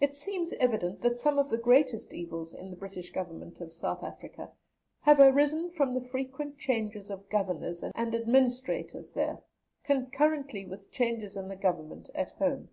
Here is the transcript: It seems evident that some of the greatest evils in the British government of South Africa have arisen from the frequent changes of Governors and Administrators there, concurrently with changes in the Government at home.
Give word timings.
It 0.00 0.14
seems 0.14 0.54
evident 0.54 1.02
that 1.02 1.14
some 1.18 1.38
of 1.38 1.50
the 1.50 1.58
greatest 1.58 2.14
evils 2.14 2.54
in 2.54 2.70
the 2.70 2.76
British 2.78 3.10
government 3.12 3.60
of 3.60 3.70
South 3.70 4.02
Africa 4.02 4.50
have 5.02 5.20
arisen 5.20 5.70
from 5.72 5.92
the 5.92 6.00
frequent 6.00 6.56
changes 6.56 7.10
of 7.10 7.28
Governors 7.28 7.82
and 7.94 8.14
Administrators 8.14 9.12
there, 9.12 9.40
concurrently 9.84 10.64
with 10.64 10.90
changes 10.90 11.36
in 11.36 11.48
the 11.48 11.56
Government 11.56 12.08
at 12.14 12.30
home. 12.38 12.70